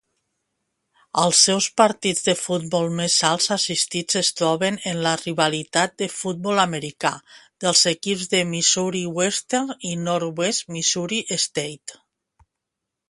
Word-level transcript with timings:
Els 1.23 1.39
seus 1.47 1.65
partits 1.81 2.23
de 2.29 2.33
futbol 2.39 2.87
més 2.99 3.17
alts 3.29 3.49
assistits 3.55 4.17
es 4.21 4.31
troben 4.39 4.79
en 4.93 5.03
la 5.07 5.11
rivalitat 5.23 5.93
de 6.03 6.07
futbol 6.15 6.61
americà 6.63 7.11
dels 7.65 7.83
equips 7.95 8.31
de 8.33 8.39
Missouri 8.55 9.03
Western 9.19 9.75
i 9.91 9.91
Northwest 10.07 10.73
Missouri 10.79 11.21
State 11.49 12.01